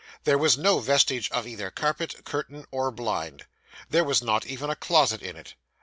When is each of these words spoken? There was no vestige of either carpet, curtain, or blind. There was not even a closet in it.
There 0.23 0.39
was 0.39 0.57
no 0.57 0.79
vestige 0.79 1.29
of 1.29 1.45
either 1.47 1.69
carpet, 1.69 2.25
curtain, 2.25 2.65
or 2.71 2.89
blind. 2.89 3.45
There 3.87 4.03
was 4.03 4.23
not 4.23 4.47
even 4.47 4.71
a 4.71 4.75
closet 4.75 5.21
in 5.21 5.35
it. 5.35 5.53